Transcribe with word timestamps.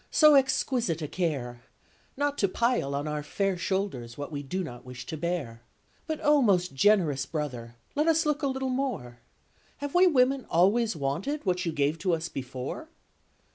So 0.09 0.33
exquisite 0.33 1.03
a 1.03 1.07
care! 1.07 1.61
Not 2.17 2.35
to 2.39 2.47
pile 2.47 2.95
on 2.95 3.07
our 3.07 3.21
fair 3.21 3.55
shoulders 3.55 4.17
what 4.17 4.31
we 4.31 4.41
do 4.41 4.63
not 4.63 4.83
wish 4.83 5.05
to 5.05 5.15
bear! 5.15 5.61
But, 6.07 6.19
oh, 6.23 6.41
most 6.41 6.73
generous 6.73 7.27
brother! 7.27 7.75
let 7.93 8.07
us 8.07 8.25
look 8.25 8.41
a 8.41 8.47
little 8.47 8.69
more— 8.71 9.19
Have 9.77 9.93
we 9.93 10.07
women 10.07 10.47
always 10.49 10.95
wanted 10.95 11.45
what 11.45 11.67
you 11.67 11.71
gave 11.71 11.99
to 11.99 12.13
us 12.15 12.29
before?" 12.29 12.89